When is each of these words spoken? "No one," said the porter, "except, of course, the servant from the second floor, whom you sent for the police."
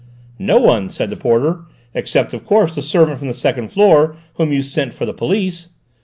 "No 0.39 0.57
one," 0.57 0.89
said 0.89 1.11
the 1.11 1.15
porter, 1.15 1.59
"except, 1.93 2.33
of 2.33 2.43
course, 2.43 2.73
the 2.73 2.81
servant 2.81 3.19
from 3.19 3.27
the 3.27 3.35
second 3.35 3.67
floor, 3.67 4.15
whom 4.33 4.51
you 4.51 4.63
sent 4.63 4.93
for 4.95 5.05
the 5.05 5.13
police." 5.13 5.69